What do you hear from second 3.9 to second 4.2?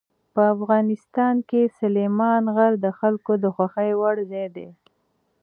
وړ